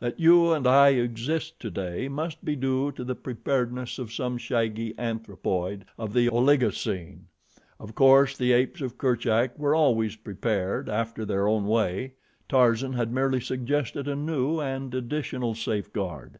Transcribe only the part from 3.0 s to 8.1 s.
the preparedness of some shaggy anthropoid of the Oligocene. Of